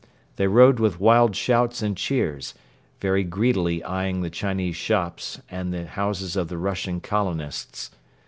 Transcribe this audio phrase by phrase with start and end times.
[0.37, 2.55] They rode with wild shouts and cheers,
[2.99, 7.91] very greedily eyeing the Chinese shops and the houses of the Russian colonists.